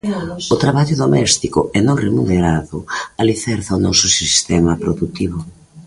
[0.53, 2.77] O traballo doméstico e non remunerado
[3.21, 5.39] alicerza o noso sistema produtivo.